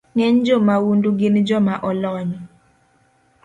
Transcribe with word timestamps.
Ng’eny 0.15 0.39
jomaundu 0.45 1.09
gin 1.19 1.35
joma 1.47 1.73
olony 1.89 2.31